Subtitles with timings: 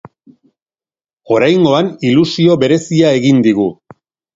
[1.37, 3.73] Oraingoan, ilusio berezia egin digu.